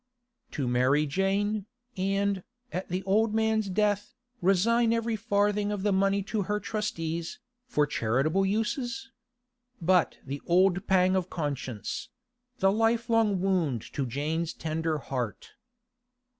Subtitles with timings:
[0.53, 6.23] To marry Jane, and, at the old man's death, resign every farthing of the money
[6.23, 12.09] to her trustees, for charitable uses?—But the old pang of conscience;
[12.57, 15.51] the lifelong wound to Jane's tender heart.